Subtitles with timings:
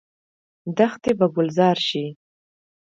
[0.77, 2.05] دښتې به ګلزار شي.